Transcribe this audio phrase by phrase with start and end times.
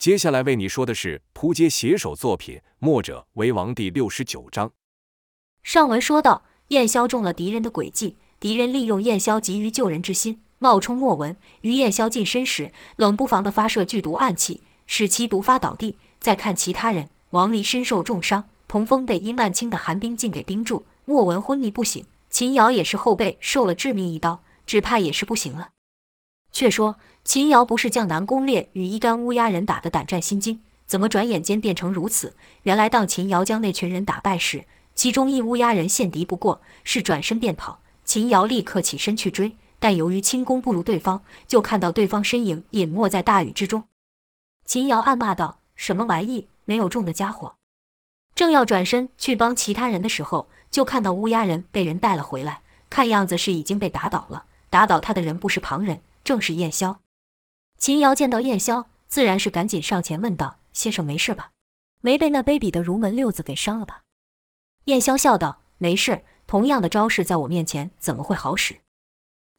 [0.00, 4.72] 接下来为你说的是扑街写手作品《墨者为王》第六十九章。
[5.62, 15.98] 上文说到，燕霄中了敌人的诡计，敌人利用燕霄急于救人之心，冒充莫文，于燕霄近身时，冷不防的发射剧毒暗器，使其毒发倒地。
[16.18, 25.68] 再看其他人，王离身受重伤，童风被殷万清的寒冰劲给冰住，莫文昏迷不醒，秦瑶也是后背受了致命一刀，只怕也是不行了。
[26.60, 32.36] 却说秦瑶不是将南宫烈与一干乌鸦人打得胆战心惊，怎么转眼间变成如此？
[32.64, 37.80] 原来当秦瑶将那群人打败时，其中一乌鸦人陷敌不过，是转身便跑。
[38.04, 43.84] 秦瑶立刻起身去追，但由于轻功不如对方，就看到对方身影隐没在大雨之中。
[44.66, 47.54] 秦瑶暗骂道：“什么玩意，没有中的家伙！”
[48.36, 54.44] 正要转身去帮其他人的时候，就看到乌鸦人被人带了回来，看样子是已经被打倒了。
[54.68, 56.02] 打倒他的人不是旁人。
[56.30, 56.98] 正是燕霄，
[57.76, 61.50] 秦瑶见到燕霄，自然是赶紧上前问道：“先生没事吧？
[62.02, 64.02] 没被那卑鄙的儒门六子给伤了吧？”
[64.86, 68.78] 燕霄笑道：“没事，同样的招式在我面前怎么会好使？”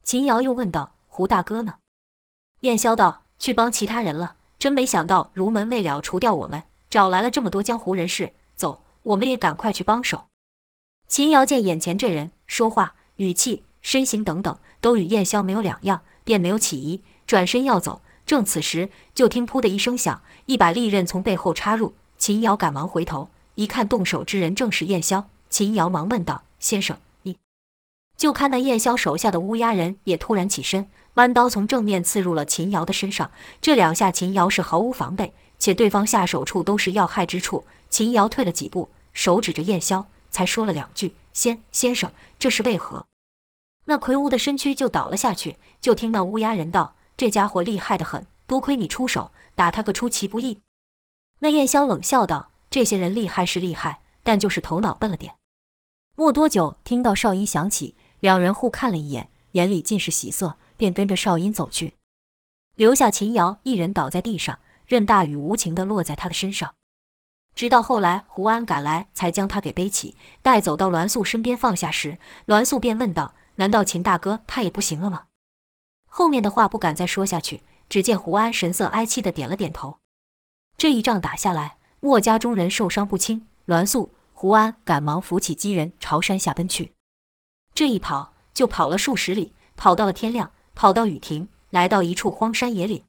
[0.02, 1.74] 秦瑶又问道：“胡大哥呢？”
[2.60, 4.36] 燕霄道：“去帮其他人了。
[4.58, 8.32] 真没想到儒门为了除掉我们，找来了这么多江湖人士。
[8.54, 10.24] 走，我们也赶快去帮手。”
[11.06, 16.02] 秦瑶见眼前这人说话语气、身形等等都与燕霄没有两样。
[16.24, 18.02] 便没有起疑，转身要走。
[18.24, 21.94] 正此时，就听“噗”的一声响，一把利刃从背后插入。
[22.16, 25.24] 秦瑶赶忙回头一看，动手之人正是燕霄。
[25.50, 27.36] 秦瑶忙问道：“先生，你……”
[28.16, 33.30] 就看那燕霄手下的乌鸦人也突然起身，弯刀从正面刺入了秦瑶的身上。
[33.60, 37.64] 这两下，秦瑶是毫无防备，且对方下手处都是要害之处。
[37.90, 43.04] 秦瑶退了几步，手指着燕霄，才说了两句：“先先生，这是为何？”
[43.84, 50.60] 那魁梧的身躯就倒了下去，就听那乌鸦人道：“这家伙厉害得很，多亏你出手，打他个出其不意。”
[51.40, 55.34] 那燕霄冷笑道：“这些人厉害是厉害，但就是头脑笨了点。”
[56.14, 61.94] 没多久，听到哨音响起，两人互看了一眼，眼里尽是喜色，便跟着哨音走去，
[62.76, 66.74] 留下秦瑶一人倒在地上，任大雨无情地落在他的身上。
[67.56, 73.34] 直到后来胡安赶来，才将他给背起，带走到栾素身边放下时，栾素便问道。
[73.56, 75.26] 难道秦大哥他也不行了吗？
[76.06, 77.62] 后面的话不敢再说下去。
[77.88, 79.98] 只见胡安神色哀戚的点了点头。
[80.78, 83.46] 这一仗打下来，墨家中人受伤不轻。
[83.66, 86.94] 栾素、胡安赶忙扶起几人朝山下奔去。
[87.74, 93.04] 这一跑就跑了数十里，跑到了天亮，跑到雨停，来到一处荒山野岭。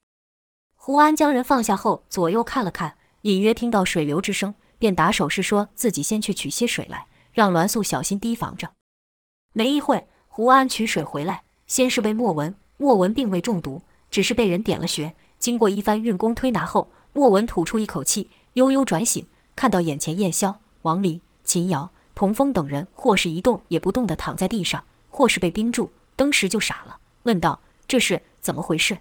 [0.76, 8.74] 胡安将人放下后，左右看了看，隐约听到水流之声，便打手势说自己先去取些水来，让栾素小心提防着。
[9.54, 10.10] 没一会。
[10.36, 15.14] 胡安取水回来，先是被莫文，莫文并未中毒，只是被人点了穴。
[15.38, 28.98] 经过一番运功推拿后，莫文吐出一口气，悠悠转醒，看到眼前燕霄、王离、秦瑶、童风等人，或是一动也不动地躺在地上，或是被冰住，当时就傻了，问道：“这是怎么回事？”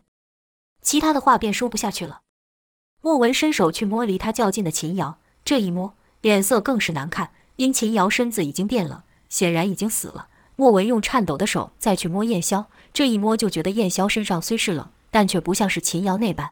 [0.83, 2.21] 其他的话便说不下去了。
[3.01, 5.17] 莫文伸手去摸离他较近的秦瑶，
[5.47, 10.29] 这一摸，脸色更是难看，因秦瑶身子已经变冷，显然已经死了。
[10.57, 16.51] 莫文用颤抖的手再去摸燕霄，这一摸就觉得燕霄身上虽是冷，但却不像是秦瑶那般。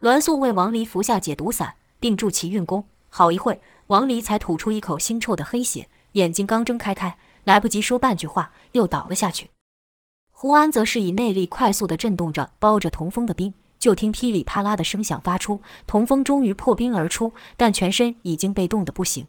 [0.00, 2.86] 栾素为王离服下解毒散，并助其运功。
[3.10, 9.50] 好一会，王离才吐出一口腥臭的黑血，眼睛刚睁开开，来不及说半句话，又倒了下去。
[10.30, 19.26] 胡安则是以内力快速地震动着包着童风的冰，就听噼里啪啦的声响发出，童风终于破冰而出，但全身已经被冻得不行。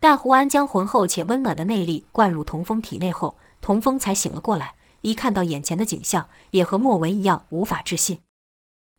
[0.00, 4.74] 但胡安将浑厚且温暖的内力灌入童风体内后，童风才醒了过来。
[5.02, 8.20] 一看到眼前的景象，也和莫文一样无法置信。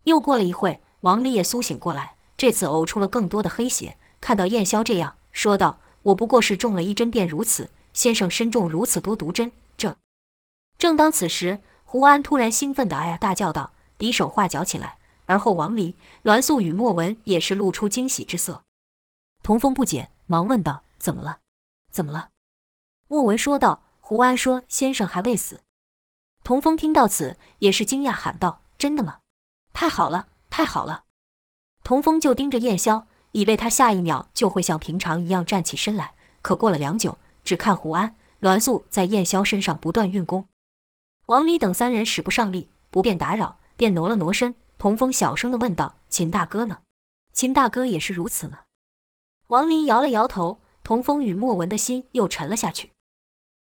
[0.06, 3.98] 又过了一会，王离也苏醒过来，这次呕出了更多的黑血。
[4.20, 9.98] 看到燕霄这样，说道：“我不过是中了一针便如此，先生身中如此多毒针，这……”
[10.78, 14.98] 正当此时，胡安突然兴奋地哎呀大叫道，比手画脚起来。
[15.26, 18.64] 而后王离、栾素与莫文也是露出惊喜之色。
[19.44, 20.84] 童风不解，忙问道。
[21.02, 21.40] 怎么了？
[21.90, 22.30] 怎么了？
[23.08, 23.84] 莫文说道。
[24.04, 25.62] 胡安说：“先生还未死。”
[26.44, 29.20] 童风听到此，也是惊讶，喊道：“真的吗？
[29.72, 31.06] 太好了，太好了！”
[31.82, 36.14] 童风就盯着燕霄，以为他下一秒就会像平常一样站起身来。
[36.42, 40.50] 可过了良久，只看胡安、栾素在燕霄身上不断运功，
[41.28, 44.54] 王离等三人使不上力，不便打扰，便挪了挪身。
[44.78, 46.82] 童风小声地问道：“秦大哥呢？
[47.32, 48.60] 秦大哥也是如此呢？”
[49.48, 50.60] 王离摇了摇头。
[50.92, 52.92] 童风与莫文的心又沉了下去，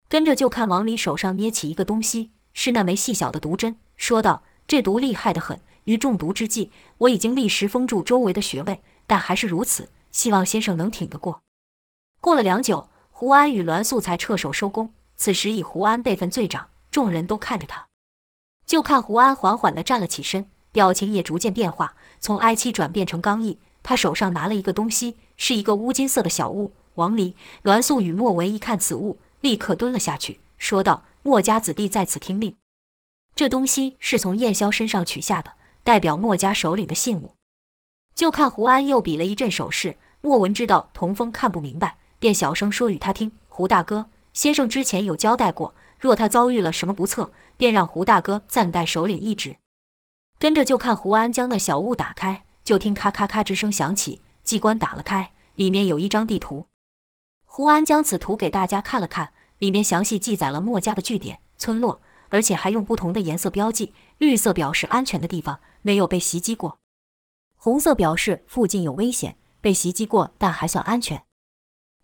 [0.07, 9.89] 跟着就看王离手上捏起一个东西，是那枚细小的毒针，说道：“这毒厉害得很，于中毒之际，我已经立时封住周围的穴位，但还是如此。
[10.11, 11.41] 希望先生能挺得过。
[12.21, 14.93] 过了良久，胡安与栾素才撤手收工。
[15.15, 17.87] 此时以胡安辈分最长，众人都看着他。
[18.67, 23.57] 就看胡安缓缓地站了起身，表情也逐渐变化，从哀戚转变成刚毅。
[23.81, 26.73] 他手上拿了一个东西，是一个乌金色的小物。
[26.95, 32.55] 王离、栾素与莫文一看此物，立刻蹲了下去，说道：“莫家子弟在此听令。”
[33.35, 35.53] 这东西是从燕霄身上取下的，
[35.83, 37.35] 代表莫家首领的信物。
[38.13, 49.57] 就看胡安又比了一阵手势，莫文知道童风看不明白，便小声说与他听：“胡大哥，先生之前有交代过，若他遭遇了什么不测，便让胡大哥暂代首领一职。”
[50.39, 56.67] 跟着就看胡安将那小物打开，就听咔咔咔之声响起，机关打了开，里面有一张地图。
[57.57, 66.79] 胡安将此图给大家看了看，里面详细记载了墨家的据点、村落，而且还用不同的颜色标记，绿色表示安全的地方，没有被袭击过；
[67.55, 71.23] 红色表示附近有危险，被袭击过但还算安全。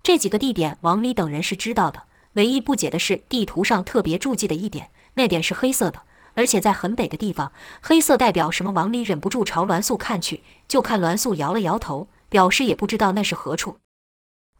[0.02, 2.04] 这几个地点，王离等人是知道的，
[2.36, 6.04] 唯一不解的是地图上特别注记的一点，那点是黑色的，
[6.34, 7.52] 而且在很北的地方，
[7.82, 8.72] 黑色代表什么？
[8.72, 13.76] 王离忍不住朝栾素看去，就看栾素摇了摇头，表示也不知道那是何处。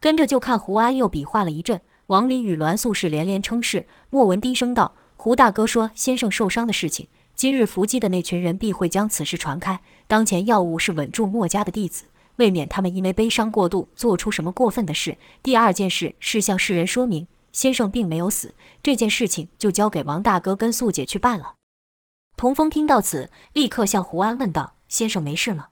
[0.02, 3.86] 跟着就看胡安又比划了一阵，王林与栾素是连连称是。
[4.10, 7.06] 莫文低声道：“胡大哥说先生受伤的事情，
[7.36, 9.80] 今日伏击的那群人必会将此事传开。
[10.08, 15.16] 当前要务是稳住莫家的弟子，未免他们因为悲伤过度做出什么过分的事。
[15.40, 21.54] 第二件事是向世人说明先生并没有死，这件事情就交给王大哥跟素姐去办了。”
[22.36, 25.68] 童风听到此，立刻向胡安问道：“先生没事吗？”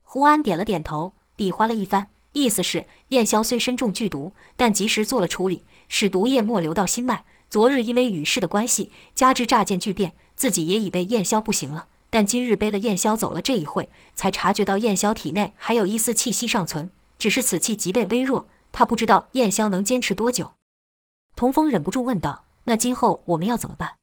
[0.00, 2.08] 胡安点了点头，比划了一番。
[2.32, 7.24] 意思是，燕霄虽身中剧毒，但及时做了处理，使毒液莫流到心脉。
[7.50, 11.88] 昨日因为羽氏的关系，加之乍见巨变，自己也以为燕霄不行了。
[12.08, 18.46] 但今日背了燕霄走了这一会，才察觉到燕霄体内还有一丝气息尚存，只是此气极为微弱。
[18.70, 20.52] 他不知道燕霄能坚持多久。
[21.36, 23.96] 童风忍不住问道：“那今后我们要怎么办？”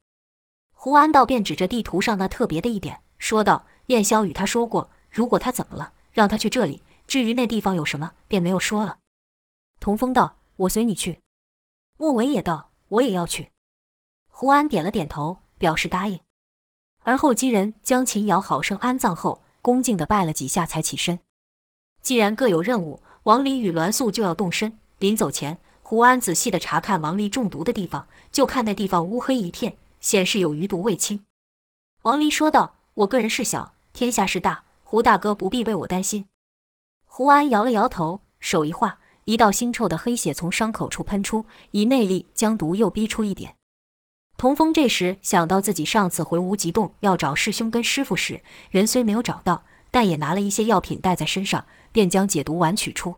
[0.74, 9.00] 胡安道便指着地图上那特别的一点，说道：“燕霄与他说过，如果他怎么了，让他去这里。”至于那地方有什么，便没有说了。
[9.80, 11.22] 童风道：“我随你去。”
[11.98, 13.50] 莫文也道：“我也要去。”
[14.30, 16.20] 胡安点了点头，表示答应。
[17.00, 21.18] 而后几人将秦瑶好生安葬后，恭敬地拜了几下，才起身。
[22.04, 24.78] 既然各有任务，王离与栾素就要动身。
[25.00, 31.26] 临走前，胡安仔细地查看王离中毒的地方，就看那地方乌黑一片，显示有余毒未清。
[32.04, 36.28] 王离说道：“我个人事小，天下事大，胡大哥不必为我担心。”
[37.12, 43.56] 胡安摇了摇头，手一划，一道腥臭的黑血从伤口处喷出，以内力将毒又逼出一点。
[44.38, 53.16] 童风这时想到自己上次回无极洞要找师兄跟师傅时，人虽没有找到，但也拿了一些药品带在身上，便将解毒丸取出。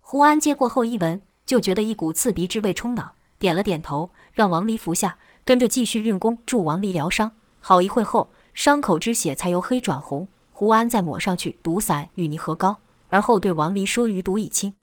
[0.00, 7.32] 胡安接过后一闻，就觉得一股刺鼻之味冲脑，点了点头，让王离服下，跟着继续运功助王离疗伤。
[7.60, 10.26] 好一会后，伤口之血才由黑转红。
[10.50, 12.78] 胡安再抹上去毒散与泥合膏。
[13.12, 14.74] 而后对王离说：“余毒已清。”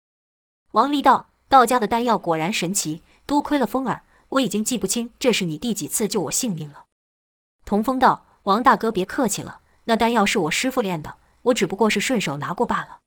[0.73, 6.85] 王离道：“道家的丹药果然神奇，多亏了风儿，我已经记不清这是你第几次救我性命了。”
[7.65, 12.99] 童风道：“王大哥别客气了，那丹药是我师傅炼的，我只不过是顺手拿过罢了。”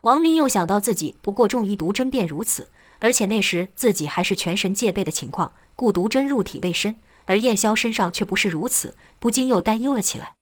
[0.00, 10.36] 王离又想到自己不过中一毒针便如此，而且那时自己还是全神戒备的情况，故毒针入体未深，而燕霄身上却不是如此，不禁又担忧了起来。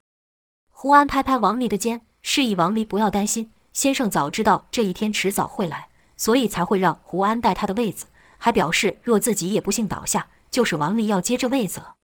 [0.70, 3.50] 胡安拍拍王离的肩，示意王离不要担心。
[3.76, 8.06] 先生早知道这一天迟早会来，所以才会让胡安带他的位子，
[8.38, 11.96] 还表示若自己也不幸倒下，就是王离要接这位子了。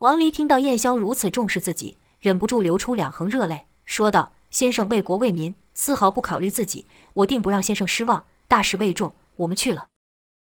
[0.00, 8.26] 王离听到燕霄如此重视自己，忍不住流出两行热泪，说道：“先生为国为民，丝毫不考虑自己，我定不让先生失望。
[8.46, 9.88] 大事未重，我们去了。”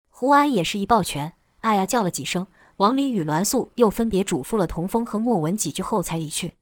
[0.09, 2.47] 胡安也是一抱拳，哎呀叫了几声。
[2.77, 6.55] 王离与栾素又分别嘱咐了童风和莫文几句后才离去。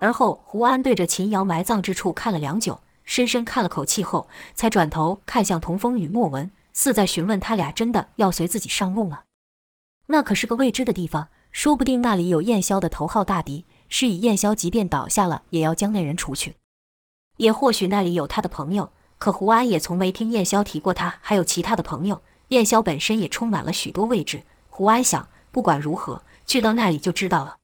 [0.00, 2.80] 而后胡安对着秦瑶埋葬之处看了良久。
[3.08, 9.22] 深深叹了口气后，才转头看向童风与莫文，似在询问他俩真的要随自己上路吗？
[10.08, 16.56] 那可是个未知的地方，说不定那里有燕霄的头号大敌，是以燕霄即便倒下了，也要将那人除去。
[17.38, 22.20] 也或许那里有他的朋友，可胡安也从没听燕霄提过他还有其他的朋友。
[22.48, 24.42] 燕霄本身也充满了许多未知。
[24.68, 27.56] 胡安想，不管如何，去到那里就知道了。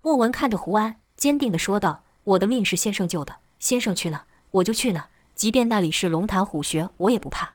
[0.00, 5.04] 莫文看着胡安，坚定地说道：“我的命是先生救的，先生去哪，我就去呢，
[5.34, 7.54] 即便那里是龙潭虎穴，我也不怕。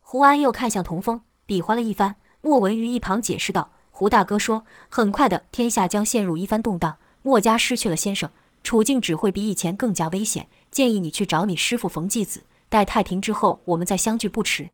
[0.00, 2.16] 胡安又看向童风，比划了一番。
[2.40, 8.30] 莫文于一旁解释道：“胡大哥说，很快的天下将陷入一番动荡，墨家失去了先生，
[8.62, 10.46] 处境只会比以前更加危险。
[10.70, 14.70] 建议你去找你师父冯继子，待太平之后，我们再相聚不迟。”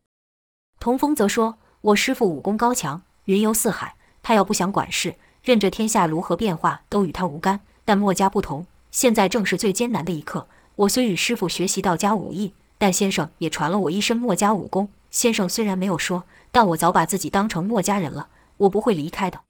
[0.79, 7.61] 童风则说：“我师父武功高强，云游四海，他要不想管事，任这天下如何变化都与他无干。
[7.83, 10.47] 但墨家不同，现在正是最艰难的一刻。
[10.75, 14.89] 我虽与师傅学习道家武艺，但先生也传了我一身墨家武功。
[15.11, 19.41] 先生虽然没有说，但我早把自己当成墨家人了，我不会离开的。”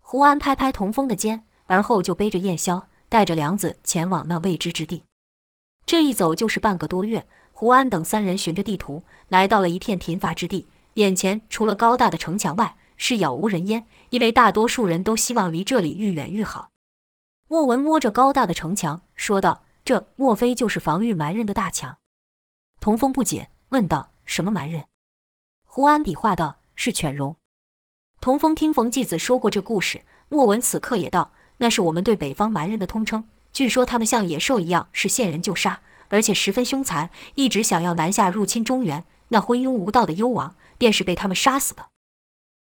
[0.00, 5.04] 胡安拍拍童风的肩，而后就背着燕霄，带着梁子前往那未知之地。
[5.86, 7.26] 这一走就是半个多月。
[7.54, 16.68] 胡安等三人循着地图来到了一片贫乏之地，眼前除了高大的城墙外，是杳无人烟，因为大多数人都希望离这里愈远愈好。
[17.48, 21.98] 莫文摸着高大的城墙，说道：“这莫非就是防御蛮人的大墙？”
[22.80, 24.86] 童风不解，问道：“什么蛮人？”
[25.68, 27.36] 胡安比划道：“是犬戎。”
[28.22, 39.04] 童风听冯继子说过这故事，莫文此刻也道：“那是我们对北方蛮人的通称，据说他们像野兽一样，是见人就杀。”而且十分凶残，一直想要南下入侵中原。
[39.28, 41.88] 那昏庸无道的幽王，便是被他们杀死的。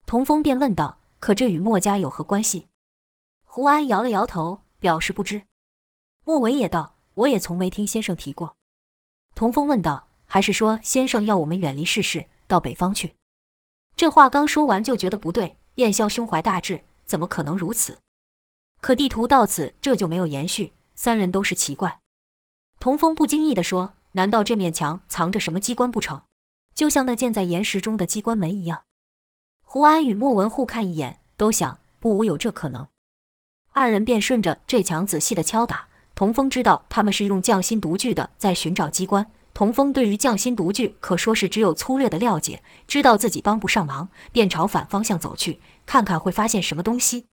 [0.07, 2.67] 童风便问道：“可这与墨家有何关系？”
[3.45, 5.43] 胡安摇了摇头，表示不知。
[6.23, 8.55] 莫文也道：“我也从没听先生提过。”
[9.35, 13.15] 童风问道：“还是说先生要我们远离世事，到北方去？”
[13.95, 15.57] 这话刚说完，就觉得不对。
[15.75, 17.99] 燕霄胸怀大志，怎么可能如此？
[18.81, 21.99] 可地图到此这就没有延续，三人都是奇怪。
[22.79, 26.23] 童风不经意地说：“难道这面墙藏着什么机关不成？
[26.73, 28.83] 就像那建在岩石中的机关门一样。”
[29.63, 32.87] 胡安与莫文互看一眼，都想不无有这可能。
[33.71, 35.88] 二人便顺着这墙仔细地敲打。
[36.19, 39.25] 童风知道他们是用匠心独具的在寻找机关。
[39.53, 47.27] 童风对于匠心独具可说是只有粗略的了解，知道自己帮不上忙，便朝反方向走去，看看会发现什么东西。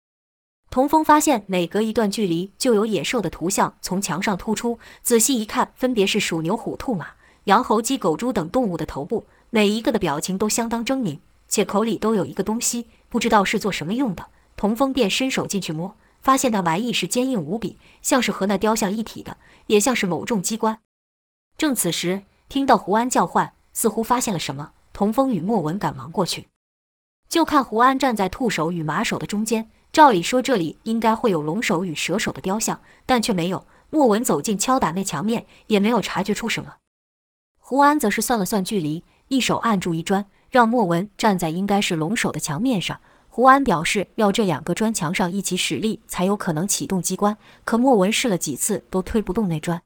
[0.68, 7.10] 童风发现每隔一段距离就有野兽的图像从墙上突出，仔细一看，分别是鼠、牛、虎、兔、马、
[7.44, 14.26] 羊、猴、鸡、狗、猪等动物的头部，每一个的表情都相当狰狞，且口里都有一个东西，不知道是做什么用的。
[14.56, 19.36] 童风便伸手进去摸，发现那玩意是坚硬无比，像是和那雕像一体的，
[19.66, 20.78] 也像是某种机关。
[21.58, 26.48] 正此时，听到胡安叫唤，似乎发现了什么，童风与莫文赶忙过去，
[27.28, 29.68] 就看胡安站在兔首与马首的中间。
[29.92, 33.66] 照理说，这里应该会有龙首与蛇首的雕像，但却没有。
[33.90, 36.76] 莫文走近敲打那墙面，也没有察觉出什么。
[37.58, 43.00] 胡安则是算了算距离，一手按住一砖，让莫文站在应该是龙首的墙面上。
[43.34, 47.38] 胡安表示要这两个砖墙上一起使力，才有可能启动机关。
[47.64, 49.80] 可莫文试了几次，都推不动那砖。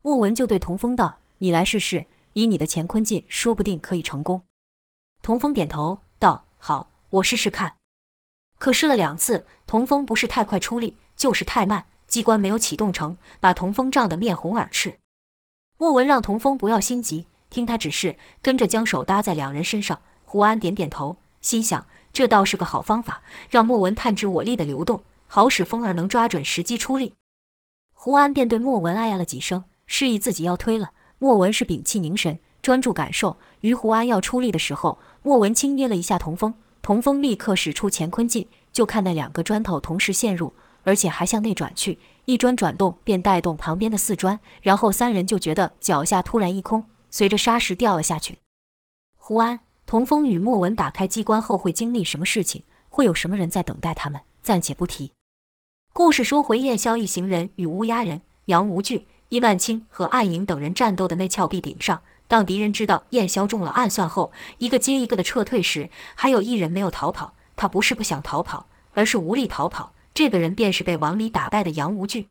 [0.00, 4.40] 莫文就对童风道：“你来试试，以你的乾坤劲，说不定可以成功。”
[5.20, 7.74] 童风点头道：“好，我试试看。”
[8.58, 14.98] 可试了两次，童风不是太快出力，就是太慢，机关没有启动成，把童风胀得面红耳赤。
[15.76, 20.00] 莫文让童风不要心急，听他指示，跟着将手搭在两人身上。
[20.24, 27.14] 胡安点点头，心想这倒是个好方法，让莫文探知我力的流动，好使风儿能抓准时机出力。
[27.92, 30.90] 胡安便对莫文哎呀了几声，示意自己要推了。
[31.18, 33.36] 莫文是屏气凝神，专注感受。
[33.60, 36.54] 于胡安要出力的时候，莫文轻捏了一下童风。
[36.82, 40.52] 童风立刻使出乾坤劲，就看那两个砖头同时陷入，
[40.82, 42.00] 而且还向内转去。
[42.24, 48.38] 一砖转动，便带动旁边的四砖，然后三人就觉得脚下突然一空，随着沙石掉了下去。
[49.16, 52.62] 胡安、童风与莫文打开机关后会经历什么事情？
[52.88, 54.20] 会有什么人在等待他们？
[54.42, 55.12] 暂且不提。
[55.92, 62.02] 故事说回燕霄一行人与乌鸦人、杨无惧、伊万青和暗影等人战斗的那峭壁顶上。
[62.26, 67.34] 当敌人知道燕霄中了暗算后，一个接一个的撤退时，还有一人没有逃跑。
[67.54, 69.92] 他不是不想逃跑，而是无力逃跑。
[70.14, 72.28] 这个人便是被王离打败的杨无惧。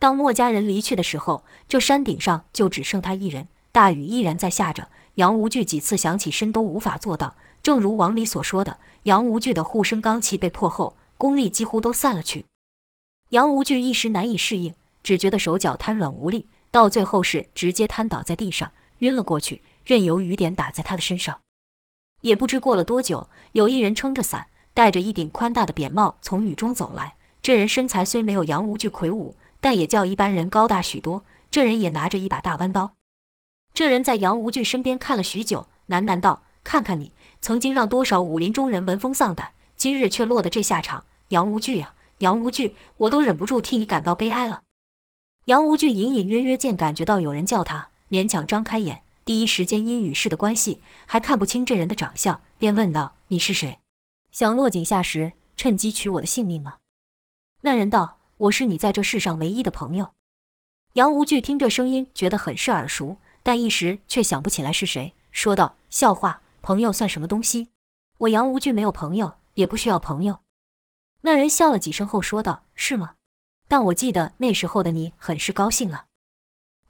[0.00, 3.46] 当墨家人离去的时候，这山顶上就只剩他一人。
[3.70, 7.36] 大雨依然在下着，杨无惧几次想起身都无法做到。
[7.62, 12.46] 正如王离所说的，杨无惧的护身罡气被破后，功力几乎都散了去。
[13.30, 18.72] 杨无惧一时难以适应，只觉得手脚瘫软无力，到最后是直接瘫倒在地上。
[18.98, 21.40] 晕了过去，任由雨点打在他的身上。
[22.22, 27.14] 也不知过了多久，有一人撑着伞，戴着一顶宽大的扁帽，从雨中走来。
[27.40, 31.24] 这人身材虽没有杨无惧魁梧，但也较一般人高大许多。
[31.50, 32.92] 这人也拿着一把大弯刀。
[33.74, 41.04] 这人在杨无惧身边看了许久，喃喃道：“看看你，曾经让多少武林中人闻风丧胆，今日却落得这下场。
[41.28, 44.62] 杨无惧呀，杨无惧，我都忍不住替你感到悲哀了。”
[45.46, 47.88] 杨无惧隐隐约约见感觉到有人叫他。
[48.10, 53.78] 勉强张开眼，第一时间因雨势的关系还看不清这人的长相，便问道：“你是谁？
[54.30, 56.74] 想落井下石，趁机取我的性命吗？”
[57.62, 60.10] 那人道：“我是你在这世上唯一的朋友。”
[60.92, 67.68] 杨无惧听这声音，觉得很是耳熟，但一时却想不起来是谁，说道：“笑话，朋友算什么东西？
[68.18, 70.40] 我杨无惧没有朋友，也不需要朋友。”
[71.22, 73.14] 那人笑了几声后说道：“是吗？
[73.68, 76.06] 但我记得那时候的你很是高兴啊。”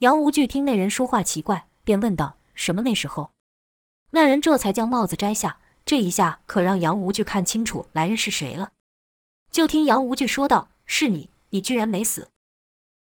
[0.00, 3.30] 杨无惧听那人说话奇怪，便问道：“什么那时候？”
[4.10, 8.72] 那人这才将帽子摘下，这一下可让杨无惧看清楚来人是谁了。
[9.50, 12.28] 就听杨无惧说道：“是你，你居然没死。”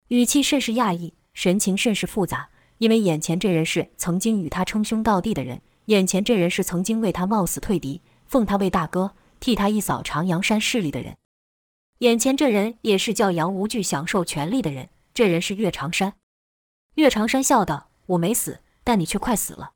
[0.10, 2.50] 语气甚是讶异，神情甚是复杂，
[2.82, 11.16] 因为眼前这人是曾经与他称兄道弟的人，眼前这人是曾经为他冒死退敌，奉他为大哥，替他一扫长阳山势力的人，
[12.00, 16.16] 眼前这人也是叫杨无惧享受权力的人，这人是岳长山。
[16.96, 19.74] 岳长山笑道：“我没死，但你却快死了。”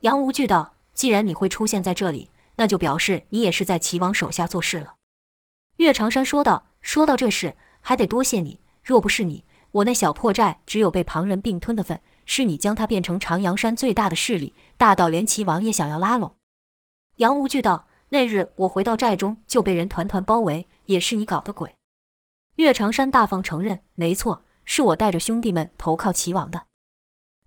[0.00, 4.96] 杨无惧道：“既然你会出现在这里，那就表示你也是在齐王手下做事了。”
[5.78, 8.60] 岳长山说道：“说到这事，还得多谢你。
[8.82, 11.98] 若不是你，我那小破寨只有被旁人并吞的份。
[12.28, 16.36] 是你将他变成长阳山最大的势力，大到连齐王也想要拉拢。”
[17.16, 21.74] 杨无惧道：“那日我回到寨中，就被人团团包围，也是你搞的鬼。”
[22.56, 26.66] 岳长山大方承认：“没错，是我带着兄弟们投靠齐王的。”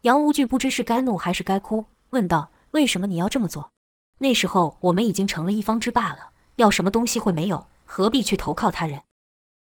[0.01, 1.85] 杨无惧不知是该怒还是该哭。
[2.09, 3.71] 问道：“为什么你要这么做？
[4.17, 7.67] 那时候我们已经成了一方之霸了，要什么东西会没有？
[7.85, 9.03] 何必去投靠他人？”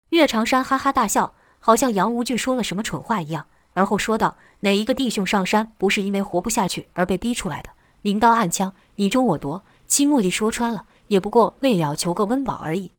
[0.09, 7.70] 岳长山哈哈大笑，好像杨无惧说了什么蠢话一样，而后说道：“哪一个弟兄上山不是因为活不下去而被逼出来的？
[8.01, 12.91] 明刀暗枪，你争我夺，其目的说穿了，也不过为了求个温饱而已。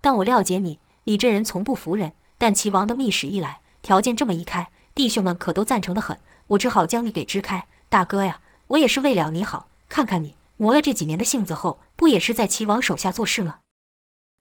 [0.00, 2.12] 但我了解你，你这人从不服人。
[2.36, 6.18] 但齐王的密使一来，条件这么一开，弟兄们可都赞成得很，
[6.48, 13.58] 我只好将你给支开，大哥呀。”我也是为了你好，看看你磨了这几年的性子后，不也是在齐王手下做事吗？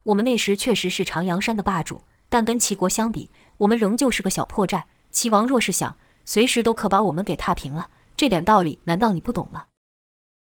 [0.04, 4.86] 我们那时确实是长阳山的霸主，但跟齐国相比，我们仍旧是个小破寨。
[5.12, 7.90] 齐王若是想，随时都可把我们给踏平了。
[8.16, 9.66] 这点道理，难道你不懂吗？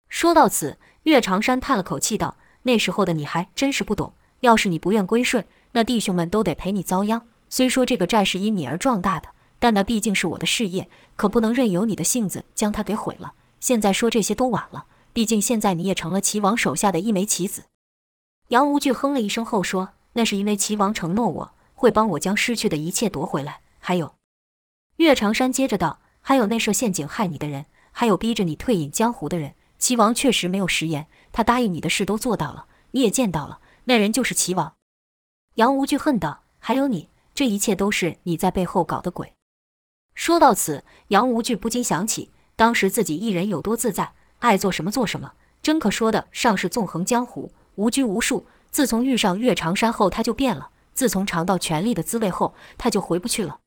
[0.10, 4.13] 说到此，岳长山叹了口气道：“那时候的你还真是不懂。
[4.41, 7.28] 要是你不愿归顺，那弟兄们都得陪你遭殃。
[7.50, 17.65] 虽说这个寨是因你而壮大的，但那毕竟是我的事业，可不能任由你的性子将它给毁了。”现在说这些都晚了，毕竟现在你也成了齐王手下的一枚棋子。
[18.48, 23.62] 杨无惧哼了一声后说：“那是因为齐王承诺我会帮我将失去的一切夺回来。
[23.80, 24.15] 还有，
[24.97, 29.56] 岳长山接着道：还有那设陷阱害你的人，还有逼着你退隐江湖的人。
[29.80, 34.73] 齐王确实没有食言，他答应你的事都做到了，你也见到了，那人就是齐王。”
[35.56, 39.34] 杨无惧恨道：“还有你，这一切都是你在背后搞的鬼。”
[40.13, 42.30] 说到此，杨无惧不禁想起。
[42.56, 48.45] 当时自己一人有多自在，爱做什么做什么，真可说得上是纵横江湖，无拘无束。
[48.69, 53.61] 自从遇上岳长山后，他就变了；自从尝到权力的滋味后，他就回不去了。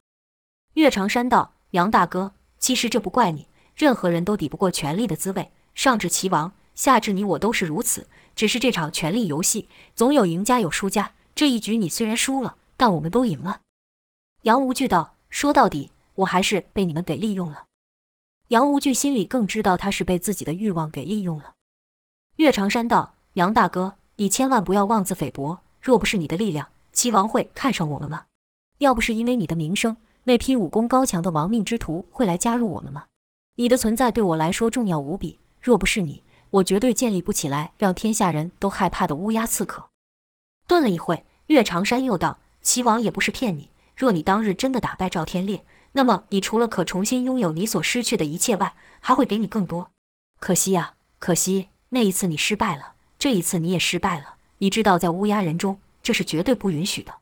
[0.74, 8.08] 岳长山道：“杨大哥，其实这不怪你，任何人都抵不过权力的滋味，上至齐王，下至你我都是如此。
[8.34, 11.12] 只是这场权力游戏，总有赢家有输家。
[11.36, 13.60] 这一局你虽然输了，但我们都赢了。”
[14.42, 17.66] 杨无惧道：“说到底，我还是被你们给利用了。”
[18.48, 21.52] 杨无惧心里更知道他是被自己的欲望给利用了。
[22.36, 25.60] 岳长山道：“杨大哥，你千万不要妄自菲薄。
[25.80, 28.24] 若不是你的力量，齐王会看上我们吗？
[28.78, 33.04] 要不是因为你的名声，那批武功高强的亡命之徒会来加入我们吗？
[33.56, 35.38] 你的存在对我来说重要无比。
[35.60, 39.88] 若不是你，我绝对建立不起来让天下人都害怕的乌鸦刺客。”
[40.66, 43.70] 顿了一会，岳长山又道：“齐王也不是骗你。
[43.96, 45.64] 若你当日真的打败赵天烈，”
[45.96, 49.90] 那么，你除了可重新拥有你所失去的一切外，还会给你更多。
[50.40, 54.34] 可惜呀，可惜那一次你失败了，这一次你也失败了。
[54.58, 57.14] 你知道，在乌鸦人中，这是绝对不允许的。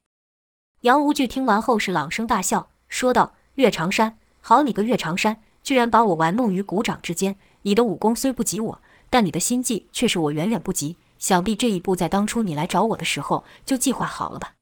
[0.81, 7.37] 杨无惧听完后是朗声大笑，说道：“岳长山，好你个岳长山，居然把我玩弄于股掌之间。
[7.63, 10.99] 你的武功虽不及我，但你的心计却是我远远不及。
[11.19, 14.57] 想必这一步在当初你来找我的时候就计划好了吧？”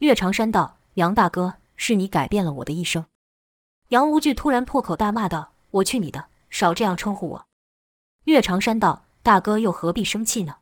[0.00, 3.06] 岳长山道：“杨大哥，是你改变了我的一生。”
[3.90, 6.26] 杨无惧突然破口大骂道：“我去你的！
[6.50, 7.46] 少这样称呼我！”
[8.26, 10.56] 岳长山道：“大哥又何必生气呢？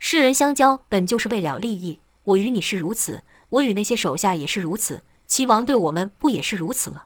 [0.00, 7.04] 世人相交本就是为了利益，我与你是如此，我与那些手下也是如此，齐王对我们不也是如此吗？”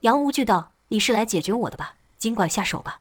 [0.00, 1.96] 杨无惧道：“你是来解决我的吧？
[2.16, 3.00] 尽管下手吧。”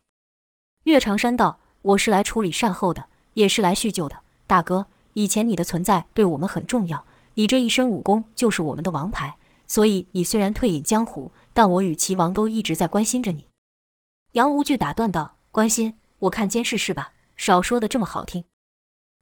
[0.84, 4.20] 岳长山道：“我是来处理善后的，也是来叙旧的。
[4.46, 13.48] 大哥，以前你的存在对我们很重要，你这一身武功就是我们的王牌，所以你虽然退隐江湖。”但我与齐王都一直在关心着你。”
[14.34, 15.98] 杨无惧打断道，“关心？
[16.20, 17.14] 我看监视是吧？
[17.38, 18.44] 少说的这么好听。”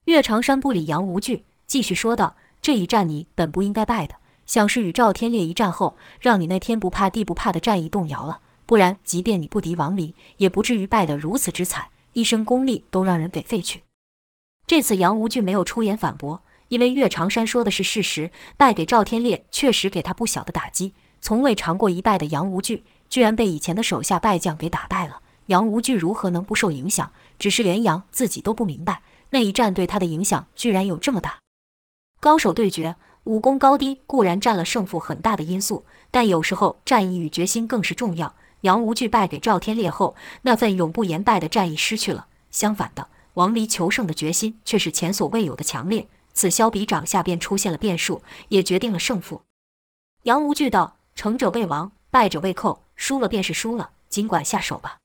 [0.05, 4.15] 岳长山不理杨无惧，继续说道：“这一战你本不应该败的，
[4.51, 8.41] 想是与赵天烈一战后，让你那天不怕地不怕的战意动摇了。
[8.65, 13.83] 不然，即便你不敌王离，也不至于败得如此之惨，一身功力都让人给废去。
[14.67, 20.95] 这次杨无惧没有出言反驳，因为岳长山说的是事实，败给赵天烈确实给他不小的打击。
[21.21, 25.21] 从未尝过一败的杨无惧，居然被以前的手下败将给打败了。
[25.45, 27.13] 杨无惧如何能不受影响？
[27.39, 31.39] 只是连杨自己都不明白，那一战对他的影响居然有这么大。
[32.19, 38.33] 高手对决，武功高低固然占了胜负很大的因素，但有时候战意与决心更是重要。
[38.61, 42.27] 杨无惧败给赵天烈后，那份永不言败的战意失去了。
[42.49, 46.07] 相反的，王离求胜的决心却是前所未有的强烈。
[46.33, 49.41] 此消彼长下，便出现了变数，也决定了胜负。
[50.23, 54.97] 杨无惧道：“成者为王，败者为寇，输了便是输了，尽管下手吧。”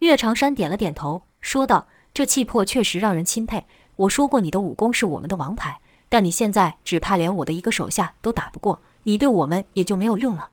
[0.00, 3.66] 岳长山点了点头，说道：“这气魄确实让人钦佩。
[3.96, 10.50] 我说过，你的武功是我们的王牌，但你现在只怕连我的一个手下都打不过，你对我们也就没有用了。”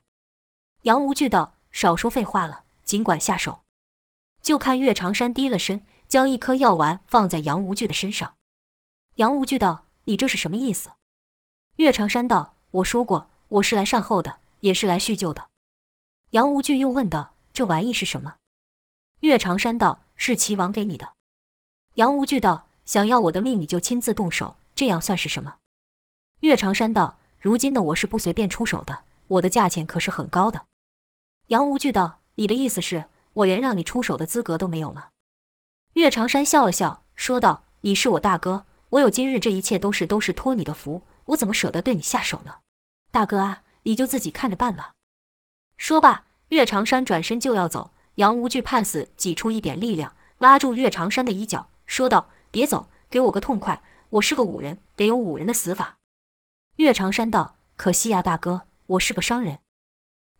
[0.82, 1.54] 杨无惧道。
[1.72, 3.60] 少说废话了，尽管下手。
[4.40, 8.36] 就看岳长山低了身，将一颗药丸放在杨无惧的身上。
[9.16, 10.92] 杨无惧道：“你这是什么意思？”
[11.76, 15.48] 岳长山道：“我说过，我是来善后的，也是来叙旧的。”
[16.32, 18.36] 杨无惧又问道：“这玩意是什么？”
[19.20, 21.12] 岳长山道：“是齐王给你的。”
[21.96, 25.56] 杨无惧道：“想要我的命，你就亲自动手，这样算是什么？”
[26.40, 30.66] 岳长山道：“如今的我是不随便出手的，我的价钱可是很高的。”
[31.48, 35.10] 杨无惧道：“你的意思是，我连让你出手的资格都没有了？”
[35.94, 42.56] 岳长山笑了笑，说道：“你是我大哥，我有今日这一切都是都是托你的福，我怎么舍得对你下手呢？
[43.10, 44.92] 大哥啊，你就自己看着办吧。”
[45.78, 53.82] 说罢，岳长山转身就要走，杨无惧盼死挤出一点力量，拉住岳长山的衣角，说道：“别走，给我个痛快！
[54.16, 55.98] 我是个武人，得有武人的死法。”
[56.76, 59.58] 岳长山道：“可惜呀，大哥，我是个商人。”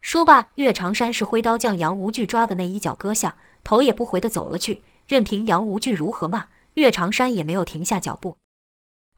[0.01, 4.83] 说罢，岳长山是挥刀将杨无惧抓的那衣角割下，头也不回地走了去。
[5.07, 8.39] 任凭杨无惧如何骂，岳长山也没有停下脚步。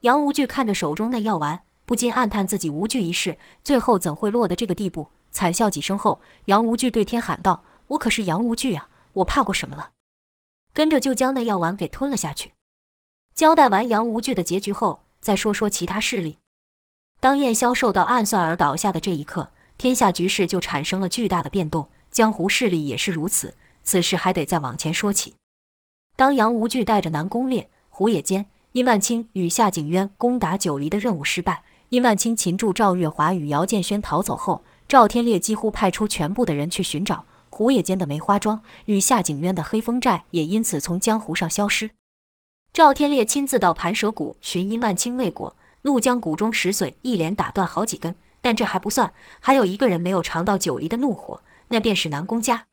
[0.00, 5.10] 杨无惧看着手中那药丸，不禁暗叹自己无惧一世，最后怎会落得这个地步？
[5.30, 9.92] 惨笑几声后，杨无惧对天喊道：“我可是杨无惧啊，我怕过什么了？”
[10.74, 12.54] 跟着就将那药丸给吞了下去。
[13.38, 16.38] 交代完杨无惧的结局后，再说说其他势力。
[17.20, 19.50] 当燕霄受到暗算而倒下的这一刻。
[19.76, 23.54] 天下局势就产生了巨大的变动，江湖势力也是如此。
[23.84, 25.34] 此事还得再往前说起。
[26.16, 41.92] 当杨无惧带着南宫烈、胡野间、殷万清与夏景渊攻打九黎的任务失败，殷万清擒住赵月华与姚建轩逃走后，赵天烈几乎派出全部的人去寻找胡野间的梅花庄，与夏景渊的黑风寨也因此从江湖上消失。
[42.78, 48.14] 赵天烈亲自到盘蛇谷寻殷万清未果，怒将谷中石髓一连打断好几根。
[48.40, 52.66] 但这还不算，还有一个人没有尝到九黎的怒火，那便是南宫家。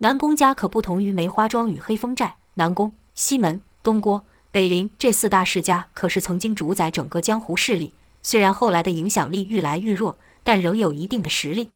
[0.00, 7.94] 南宫家可不同于梅花庄与黑风寨，南宫、西门、东郭、北林这四大世家可是曾经主宰整个江湖势力。
[8.22, 11.70] 虽然后来的影响力愈来愈弱，但仍有一定的实力。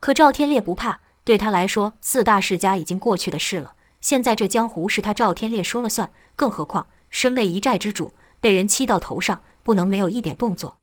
[0.00, 3.74] 可赵天烈不怕，对他来说，四大世家已经过去的事了。
[4.02, 10.76] 现在这江湖是他赵天烈说了算，更何况身为一寨之主，被人欺到头上，不能没有一点动作。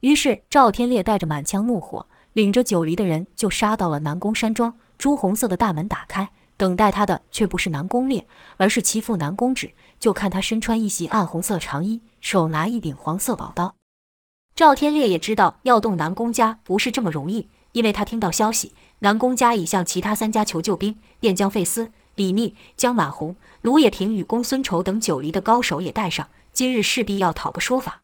[0.00, 4.74] 于是赵天烈带着满腔怒火，领着九黎的人就杀到了南宫山庄。
[4.98, 8.26] 朱红色的大门打开，等待他的却不是南宫烈，
[8.58, 9.72] 而是其父南宫止。
[9.98, 13.74] 就看他身穿一袭暗红色长衣，手拿一柄黄色宝刀。
[14.54, 28.02] 赵天烈也知道要动南宫家不是这么容易，因为他听到消息，南宫家已向其他三家求救兵，便将费斯、李密、江满红、卢也平与公孙仇等九黎的高手也带上，今日势必要讨个说法。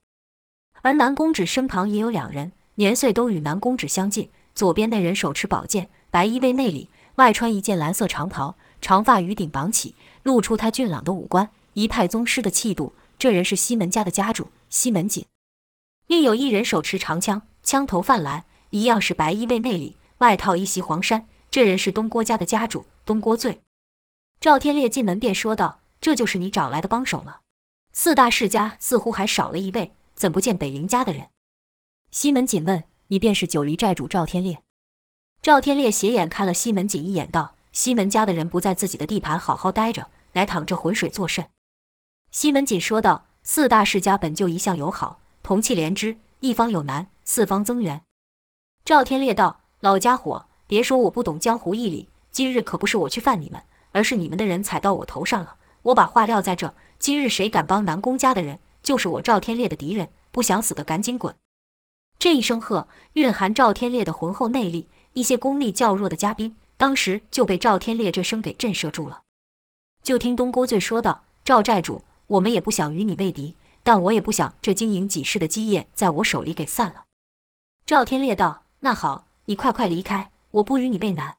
[0.82, 4.30] 而南宫止身旁也有两人，年岁都与南宫止相近。
[4.52, 9.94] 左边那人手持宝剑，白衣卫内里，外穿一件蓝色长袍，长发于顶绑起，
[10.24, 12.92] 露出他俊朗的五官，一派宗师的气度。
[13.18, 15.24] 这人是西门家的家主西门锦。
[16.06, 21.26] 另有一人手持长枪，枪头泛蓝，一样是白衣卫内里，外套一袭黄衫。
[21.50, 23.60] 这人是东郭家的家主东郭醉。
[24.40, 27.42] 赵天烈进门便说道：“这就是你找来的帮手了。
[27.92, 31.28] 四大世家似乎还少了一位。”怎不见北林家的人？
[32.10, 34.62] 西门锦问：“你便是九黎寨主赵天烈？”
[35.42, 41.46] 赵天烈斜眼看了西门锦一眼，道：“西门家的人不在自己的地盘好好待着，来淌这浑水作甚？”
[42.32, 48.02] 西门锦说道：“四大世家本就一向友好，同气连枝，一方有难，四方增援。”
[48.84, 55.56] 赵天烈道：“老家伙，别说我不懂江湖义理，今日可不是我去犯你们，而是你们的人踩到我头上了。
[55.82, 61.36] 我把话撂在这，今日谁敢帮南宫家的人？”就是我赵天烈的敌人，不想死的赶紧滚！
[62.18, 69.20] 这一声喝，蕴含赵天烈的浑厚内力，一些功力较弱的嘉宾当时就被赵天烈这声给震慑住了。
[70.02, 77.04] 就听东郭醉说道：“赵寨主，我们也不想与你为敌，但我也不想这经营几世的基业在我手里给散了。”
[77.84, 81.36] 赵天烈道：“那好，你快快离开，我不与你为难。”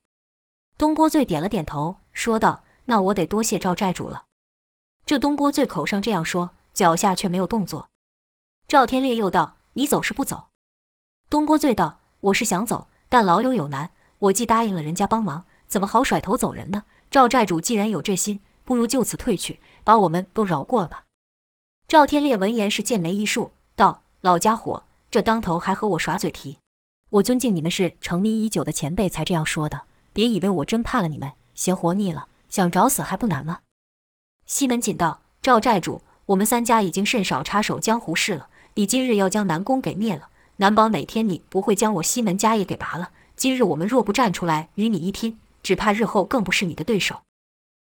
[0.77, 4.25] 东郭醉点了点头，说道：“那我得多谢赵寨主了。”
[5.05, 7.89] 这东郭醉口上这样说，脚下却没有动作。
[8.67, 10.47] 赵天烈又道：“你走是不走？”
[11.29, 16.83] 东郭醉道：“我是想走，但老友有难，我既答应了人家帮忙，怎么好甩头走人呢？
[17.09, 21.05] 赵寨主既然有这心，不如就此退去，把我们都饶过了吧。”
[21.87, 26.57] 赵天烈闻言是剑眉一竖，道：“老家伙，这当头还和我耍嘴皮？
[27.09, 29.81] 我尊敬你们是成名已久的前辈，才这样说的。”
[30.13, 33.59] 别以为我真怕了你们，嫌活腻了，想找死还不难吗？
[34.47, 38.47] 西门锦道：“赵寨主，我们三家已经甚少插手江湖事了。
[38.73, 43.11] 你今日要将南宫给灭了，难保哪天你不会将我西门家业给拔了。
[43.35, 47.21] 今日我们若不站出来与你一拼，只怕日后更不是你的对手。”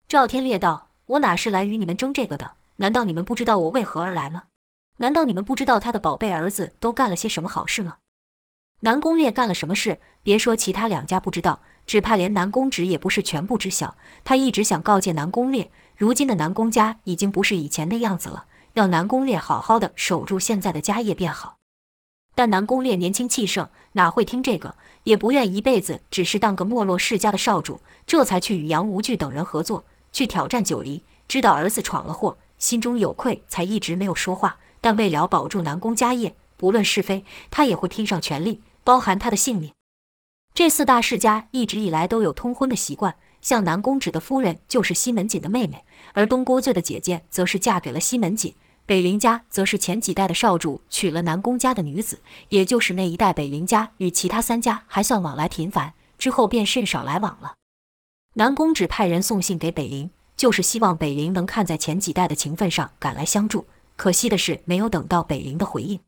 [0.07, 2.53] 赵天烈道：“我哪是来与你们争这个的？
[2.77, 4.43] 难道你们不知道我为何而来吗？
[4.99, 7.97] 难道你们不知道他的宝贝儿子都干了些什么好事吗？
[8.79, 9.99] 南宫烈干了什么事？
[10.23, 13.95] 别说其他两家不知道。”只怕连南宫直也不是全部知晓。
[14.23, 21.55] 他一直想告诫南宫烈，如今的南宫家已经不是以前的样子了，要南宫烈好好的守住现在的家业便好。
[22.35, 24.75] 但南宫烈年轻气盛，哪会听这个？
[25.05, 31.01] 也不愿一辈子只是当个没落世家的少主，这才去与杨无惧等人合作，去挑战九黎。
[31.27, 34.57] 知道儿子闯了祸，心中有愧，才一直没有说话。
[34.81, 39.71] 但为了保住南宫家业，不论是非，他也会拼上全力，包含他的性命。
[40.57, 48.55] 这四大世家一直以来都有通婚的习惯，像南宫止的夫人就是西门锦的妹妹，而东郭醉的姐姐则是嫁给了西门锦。
[48.87, 57.53] 北林家则是前几代的少主娶了南宫家的女子，也就是那一代北林家与其他三家还算往来频繁，之后便甚少来往了。
[58.33, 63.67] 南宫止派人送信给北林，就是希望北林能看在前几代的情分上赶来相助。
[63.95, 65.99] 可惜的是，没有等到北林的回应。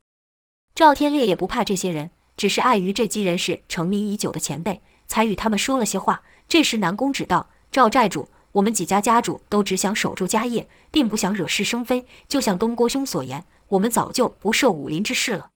[0.73, 2.09] 赵天烈也不怕这些人。
[2.39, 6.21] 只是碍于这几人是成名已久的前辈，才与他们说了些话。
[6.47, 12.05] 这时南宫止道：“赵寨主，我们几家家主都只想守住家业，并不想惹是生非。
[12.29, 15.49] 就像东郭兄所言，我们早就不涉武林之事了。”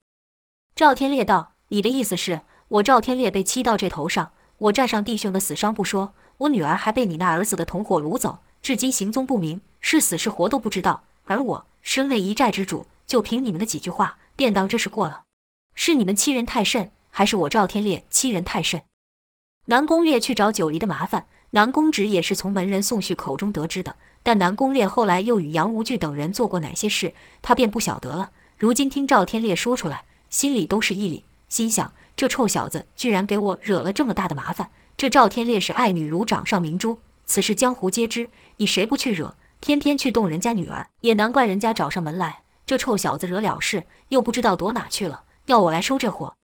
[0.75, 11.05] 赵天烈道：“你的意思是，我赵天烈被欺到这头上，我寨上弟兄的死伤不说，我女儿还被你那儿子的同伙掳走，至今行踪不明，是死是活都不知道。
[11.23, 15.21] 而我身为一寨之主，就凭你们的几句话，便当这事过了。”
[15.75, 18.81] 是你们欺人太甚，还是我赵天烈欺人太甚？
[19.65, 23.95] 南宫烈去找九黎的麻烦，南宫止也是从门人宋旭口中得知的。
[24.21, 28.31] 但南宫烈后来又与杨无惧等人做过哪些事，他便不晓得了。
[28.57, 34.69] 如今听赵天烈说出来，心里都是一凛，心想这臭小子居然给我惹了这么大的麻烦。
[34.95, 39.35] 这赵天烈是爱女如掌上明珠，此事江湖皆知，你谁不去惹？
[39.59, 42.43] 偏偏去动人家女儿，也难怪人家找上门来。
[42.65, 45.23] 这臭小子惹了事，又不知道躲哪去了。
[45.47, 46.35] 要我来收这货？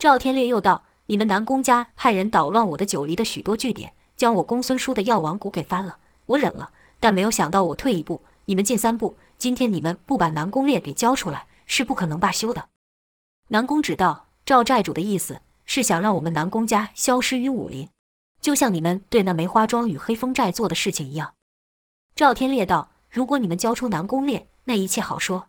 [0.00, 5.98] 赵天烈又道：“你们南宫家派人捣乱我的九黎的许多据点，将我公孙叔的药王谷给翻了。
[6.26, 9.16] 我忍了，但没有想到我退一步，你们进三步。
[9.38, 12.68] 今天你们不把南宫烈给交出来，是不可能罢休的。”
[13.48, 17.88] 南宫止道：“赵寨主的意思是想让我们南宫家消失于武林，
[18.40, 21.34] 就像你们对那梅花庄与黑风寨做的事情一样。”
[22.16, 25.46] 赵天烈道：“如果你们交出南宫烈，那一切好说。”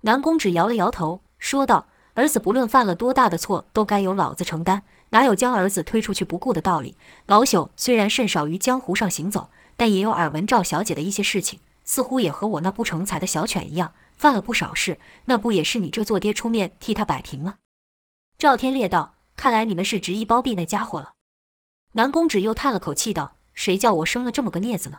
[0.00, 1.20] 南宫止摇了摇头。
[1.40, 6.96] 说道：“儿子不论犯了多大的错，都该由老子承担，哪有将儿子推出去不顾的道理？
[7.26, 14.98] 老朽虽然甚少于江湖上行走，但也有耳闻赵小姐的一些事情，似乎也和我那不成才的小犬一样，犯了不少事。
[15.26, 17.56] 那不也是你这做爹出面替他摆平吗？”
[18.36, 21.12] 赵天烈道：“看来你们是执意包庇那家伙了。”
[21.94, 24.98] 南宫止又叹了口气道：“谁叫我生了这么个孽子呢？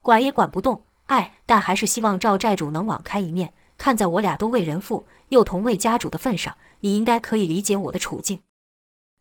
[0.00, 0.84] 管也管不动。
[1.06, 8.40] 哎，但还是希望赵寨主能网开一面。”看在我俩都为人父，又同为家主的份上，你应该可以理解我的处境。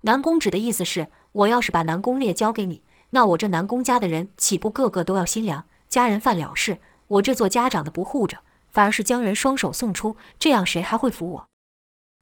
[0.01, 5.65] 南宫止的意思是，我要是把南宫烈交给你，那我这南宫家的人岂不个个都要心凉？
[5.89, 8.39] 家人犯了事，我这做家长的不护着，
[8.71, 11.47] 反而是将人双手送出，这样谁还会服我？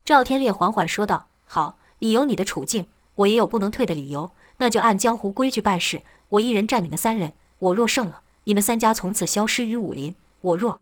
[0.06, 6.04] 赵天烈缓缓说道：“好，你有你的处境，我也有不能退的理由，那就按江湖规矩办事。
[6.30, 10.82] 我一人战你们三人，我若胜了，你们三家从此消失于武林；我若……”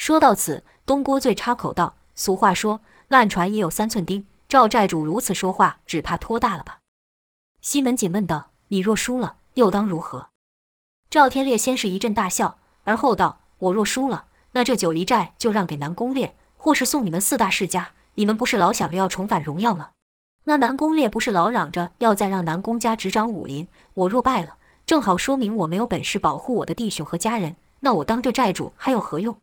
[0.00, 4.26] 说到此，东郭醉插口道：“俗话说，烂船也有三寸钉。
[4.48, 6.78] 赵寨主如此说话，只怕托大了吧？”
[7.60, 10.28] 西门锦问道：“你若输了，又当如何？”
[11.10, 19.90] 赵天烈先是一阵大笑，而后道：“我若输了，那这九黎寨就让给南宫烈，或是送你们四大世家，你们不是老想着要重返荣耀吗？
[20.44, 23.68] 那南宫烈不是老嚷着要再让南宫家执掌武林？
[23.92, 29.36] 我若败了，正好说明我没有本事保护我的弟兄和家人，那我当这寨主还有何用？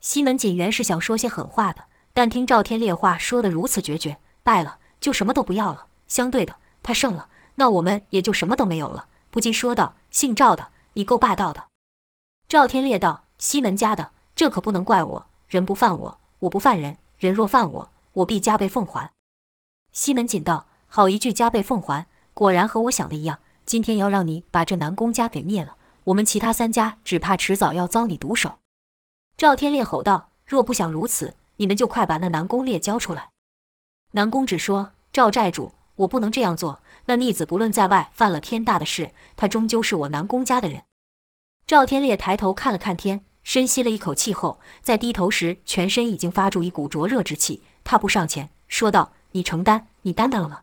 [0.00, 1.84] 西门锦原是想说些狠话的，
[2.14, 5.86] 但听赵天烈话说得如此决绝，败了就什么都不要了。
[6.08, 9.06] 相对的，他胜了，那我们也就什么都没有了。
[9.30, 11.66] 不禁说道：“姓赵的，你够霸道的。”
[12.48, 15.26] 赵天烈道：“西门家的，这可不能怪我。
[15.48, 19.12] 人不犯我，我不犯人；人若犯我，我必加倍奉还。”
[19.92, 23.38] 西门锦道：“好一句加倍奉还，果然和我想的一样。
[23.66, 28.54] 今天要让你把这南宫家给灭了，我们其他三家只怕迟早要遭你毒手。”
[29.40, 33.30] 赵天烈吼道：“若不想如此，你们就快把那南宫烈交出来。”
[34.12, 36.82] 南宫只说：“赵寨主，我不能这样做。
[37.06, 40.82] 那逆子不论在外犯了天大的事，他终究是我南宫家的人。”
[41.66, 49.12] 赵天烈抬头看了看天，深吸了一口气后，在低头时，全身已经发出一股灼热之气，踏步上前说道。
[49.30, 50.60] 你承担，你担当了吗？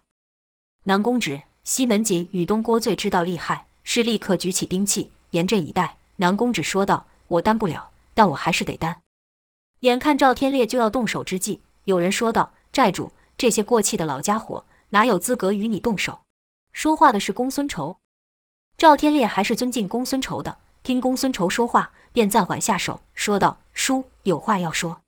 [0.84, 5.98] 南宫止、西门锦与东郭最知道厉害，是立刻举起兵器，严阵以待。
[6.18, 9.04] 南宫止说道：“我担不了，但我还是得担。”
[9.82, 16.22] 眼看赵天烈就要动手之际，有人说道：“寨主，这些过气的老家伙哪有资格与你动手？”
[16.74, 17.98] 说话的是公孙仇。
[18.76, 25.02] 赵天烈还是尊敬公孙仇的，听公孙仇说话，便暂缓下手，说道：“叔有话要说。”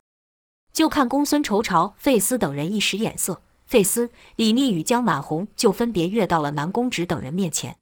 [0.71, 3.41] 就看公孙仇朝费斯等人一使眼色。
[3.65, 7.77] 费斯、李密与江满红就分别跃到了南宫止等人面前。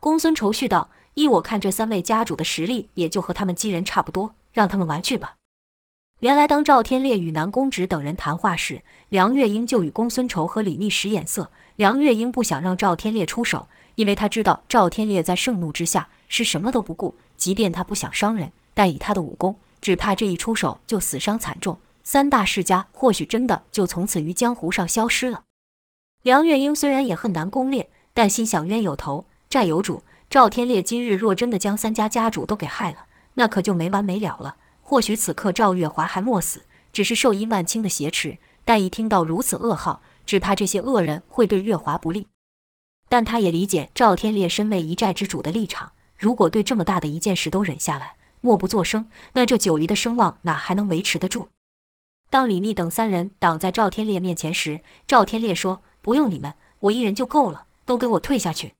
[0.00, 5.36] 公孙仇续道：“依我看，这三位家主的实力也就和他们几人差不多，让他们玩去吧。”
[6.20, 11.50] 原来，当赵天烈与南宫止等人谈话时，梁月英就与公孙仇和李密使眼色。
[11.74, 21.78] 梁月英不想让赵天烈出手，因为他知道赵天烈在盛怒之下是什么都不顾，即便他不想伤人，但以他的武功，只怕这一出手就死伤惨重。
[22.04, 25.42] 三大世家或许真的就从此于江湖上消失了。
[26.22, 30.04] 梁月英虽然也恨南宫烈，但心想冤有头债有主。
[30.30, 34.56] 赵天烈今日若真的将三家家主都给害了，那可就没完没了了。
[34.80, 42.26] 或许此刻赵月华还没死，只是受殷万青的挟持，但一听到如此噩耗，只怕这些恶人会对月华不利。
[43.08, 51.48] 但他也理解赵天烈身为一寨之主的立场，如果对这么大的一件事都忍下来，默不作声，那这九黎的声望哪还能维持得住？
[52.28, 58.74] 当李密等三人挡在赵天烈面前时，赵天烈说：“不用你们，我一人就够了，都给我退下去。”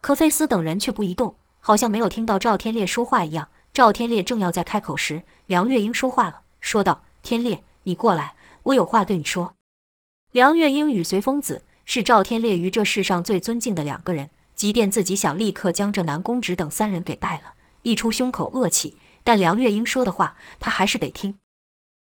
[0.00, 3.48] 可费斯等人却不移动，好像没有听到赵天烈说话一样。
[3.72, 9.54] 赵天烈正要再开口时，梁月英说话了，说道：“天烈，你过来，我有话对你说。”
[10.32, 21.38] 梁月英与随风子是赵天烈于这世上最尊敬的两个人，即便自己想立刻将这南宫止等三人给带了，一出胸口恶气，但梁月英说的话，他还是得听。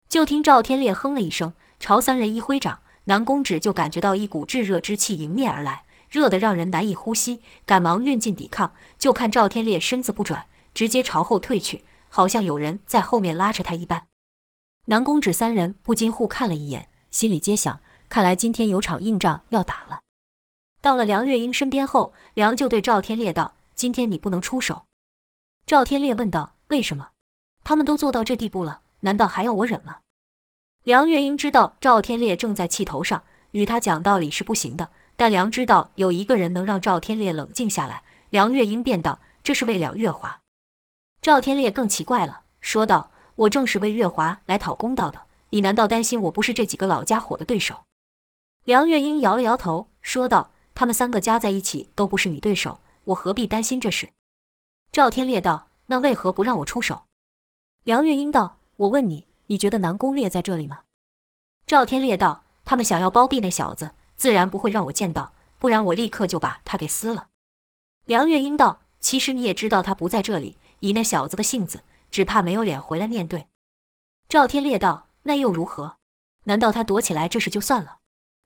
[0.09, 8.73] 就听赵天烈哼了一声，朝三人一挥掌，南宫止就感觉到一股炙热之气迎面而来，热得让人难以呼吸，赶忙运劲抵抗。
[8.99, 14.07] 就看赵天烈身子不转，直接朝后退去，好像有人在后面拉着他一般。
[14.87, 20.01] 南宫止三人不禁互看了一眼，心里皆想：看来今天有场硬仗要打了。
[20.81, 24.87] 到了梁月英身边后，梁就对赵天烈道：“今天你不能出手。”
[25.67, 27.11] 赵天烈问道：“为什么？
[27.63, 29.99] 他们都做到这地步了。”难道还要我忍吗？
[30.83, 34.91] 梁月英知道赵天烈正在气头上，与他讲道理是不行的。
[35.17, 40.41] 但梁知道有一个人能让赵天烈冷静下来，梁月英便道：“这是为了月华。”
[41.23, 47.85] 赵天烈更奇怪了，说道：“我正是为月华来讨公道的，你难道担心我不是这几个老家伙的对手？”
[48.65, 54.09] 梁月英摇了摇头，说道：“他们三个加在一起都不是你对手，我何必担心这事？”
[54.91, 57.03] 赵天烈道：“那为何不让我出手？”
[57.85, 58.57] 梁月英道。
[58.81, 60.85] 我问你，你觉得南宫烈在这里吗？
[61.67, 67.29] 赵天烈道：“他们想要包庇那小子，自然不会让我见到，不然我立刻就把他给撕了。”
[68.07, 73.47] 梁月英道：“其实你也知道他不在这里，以那小子的性子，只怕没有脸回来面对。”
[74.29, 75.97] 赵天烈道：“那又如何？
[76.45, 77.99] 难道他躲起来这事就算了？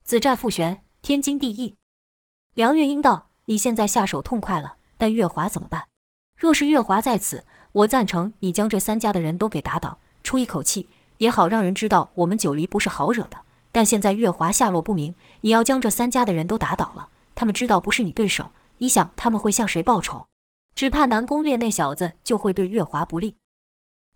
[0.03, 1.75] 此战复旋，天经地义。”
[2.53, 5.87] 梁月英道：“你现在下手痛快了，但月华怎么办？
[6.37, 10.89] 若是月华在此，我赞成你将这三家的人都给打倒。”出一口气
[11.19, 13.37] 也好，让人知道我们九黎不是好惹的。
[13.71, 20.25] 但现在月华下落不明，你要将这三家的人都打倒了，他们知道不是你对手，你想他们会向谁报仇？
[20.75, 23.37] 只怕南宫烈那小子就会对月华不利。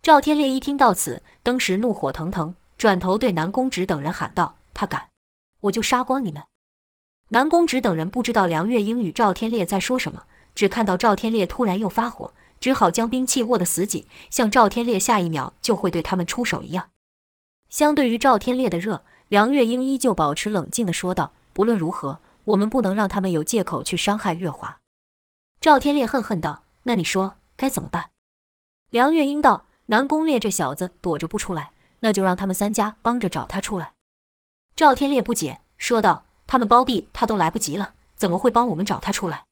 [0.01, 5.07] 赵天烈一听到此，当时怒火腾腾，转头对南宫止等人喊道：“他敢，
[5.61, 6.43] 我就杀光你们！”
[7.29, 12.33] 南宫止等人不知道梁月英与赵天烈在说什么，只看到赵天烈突然又发火。
[12.59, 16.89] 只好将兵器握得死紧，像赵天烈下一秒就会对他们出手一样。
[17.69, 24.77] 相对于赵天烈的热，梁月英依旧保持冷静地说道：“不论如何，我们不能让他们有借口去伤害月华。”
[25.61, 28.11] 赵天烈恨恨道：“那你说该怎么办？”
[28.91, 33.91] 梁月英道：“南宫烈这小子躲着不出来，那就让他们三家帮着找他出来。”
[34.73, 39.43] 赵天烈不解，说道：“他们包庇他都来不及了，怎么会帮我们找他出来？”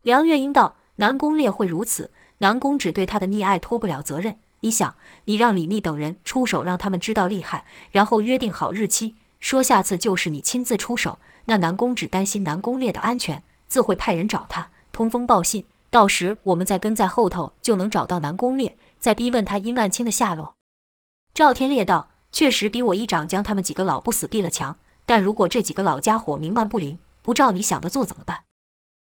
[0.00, 4.38] 梁月英道：“南宫烈会如此，南宫只对他的溺爱脱不了责任。
[4.60, 20.54] 你想，你让李密等人出手，让他们知道厉害，然后约定好日期，说下次就是你亲自出手，那南宫只担心南宫烈的安全，自会派人找他，通风报信。”到时我们再跟在后头，就能找到南宫烈，再逼问他殷万清的下落。
[21.32, 24.76] 赵天烈道：“确实比我一掌将他们几个老不死毙了强。
[25.06, 28.42] 但如果这几个老家伙冥顽不灵，不照你想的做怎么办？”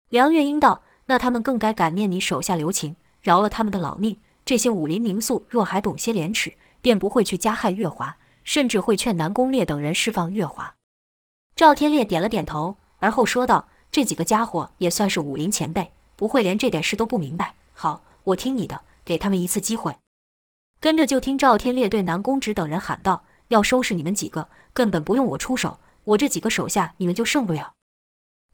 [0.09, 4.19] 梁月英道：“那他们更该感念你手下留情，饶了他们的老命。
[4.45, 10.75] 这些武林名宿若还懂些廉耻，便不会去加害月华，甚至会劝南宫烈等人释放月华。”
[11.55, 17.57] 赵天烈点了点头，而后说道：“这几个家伙也算是武林前辈。”不会连这点事都不明白。
[17.73, 19.97] 好，我听你的，给他们一次机会。
[20.79, 27.73] 跟着就听赵天烈对南宫直等人喊道：“要收拾你们几个，根本不用我出手，我这几个手下你们就胜不了。”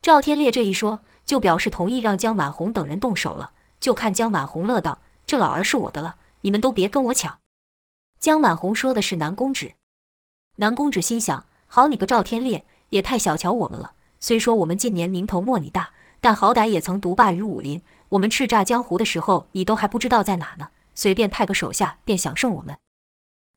[0.01, 3.53] 赵天烈这一说，就表示同意让江满红等人动手了。
[3.81, 7.41] 就看江满红乐道：“这老儿是我的了，你们都别跟我抢。”
[8.19, 9.75] 江满红说的是南宫止。
[10.57, 13.93] 南宫止心想：好你个赵天烈，也太小瞧我们了。
[14.21, 15.91] 虽说我们近年名头没你大。
[16.21, 20.71] 但好歹也曾独霸于武林，我们叱咤江湖的时候，你都还不知道在哪呢。
[20.95, 22.77] 随便派个手下便想胜我们。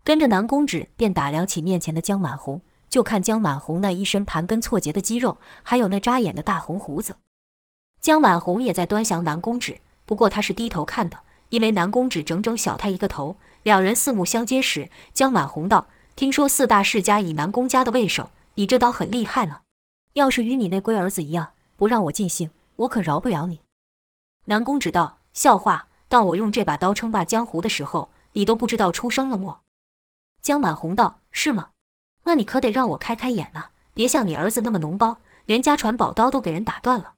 [0.03, 7.15] 跟着南宫止便打量起面前的江满红，就看江满红那一身盘根错节的肌肉，还有那扎眼的大红胡子。
[7.99, 11.17] 江满红也在端详南宫止，不过他是低头看的，
[11.49, 13.37] 因为南宫止整整小他一个头。
[13.63, 19.61] 两人四目相接时，江满红道：“听说四大世家以南宫家的为首，你这刀很厉害了。
[20.13, 23.61] 要是与你那龟儿子一样。”不让我尽兴，我可饶不了你。
[24.45, 25.87] 南宫止道：“笑话！
[26.07, 29.61] 当我用这把刀称霸江湖的时候，你都不知道出生了么？”
[30.43, 31.69] 江满红道：“是吗？
[32.25, 33.69] 那你可得让我开开眼呐！
[33.95, 37.13] 别像你儿子那么脓包，连家传宝刀都给人打断了。”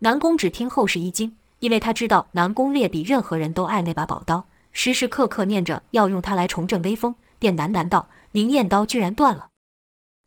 [0.00, 9.50] 南宫止听后是一惊，因为他知道南宫烈比任何人都爱那把宝刀，时时刻刻念着要用它来重振威风，便喃喃道：“灵验刀居然断了。”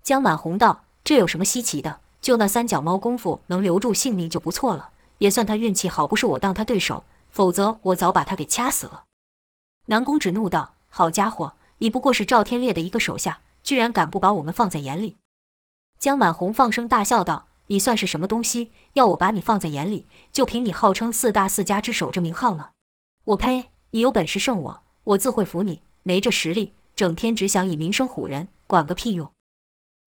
[0.02, 9.06] 江满红道：“这有什么稀奇的？”就那三脚猫功夫，能留住性命就不错了，也算他运气好，不是我当他对手，否则我早把他给掐死了。
[9.88, 15.18] 南宫止怒道：“好家伙，你不过是赵天烈的一个手下，居然敢不把我们放在眼里？”
[15.98, 18.72] 江满红放声大笑道：“你算是什么东西？
[18.94, 20.06] 要我把你放在眼里？
[20.32, 22.70] 就凭你号称四大四家之首这名号呢？
[23.24, 23.72] 我呸！
[23.90, 29.32] 你有本事胜我，我自会服你；没这实力，整天只想以名声唬人，管个屁用！”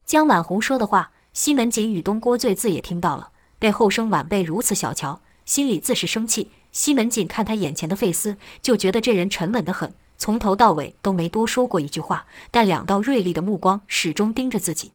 [0.04, 1.12] 江晚红说的话。
[1.34, 6.50] 西门锦与东郭醉自也听到了，被后生晚辈如此小瞧，心里自是生气。
[6.72, 14.92] 西门锦看他眼前的费斯，就觉得这人沉稳得很，从头到尾都没多说过一句话，但两道锐利的目光始终盯着自己。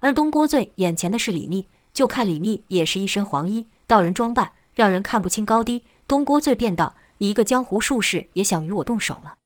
[0.00, 5.84] 而东郭醉眼前的是李密，就看李密也是一身黄衣，道人装扮，让人看不清高低。
[6.08, 9.36] 东郭醉便道：“你一个江湖术士，也想与我动手了？”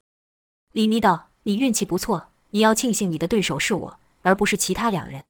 [0.73, 3.99] 李密道：“你运气不错，你要庆幸你的对手是我，
[4.29, 5.25] 而不是其他两人。”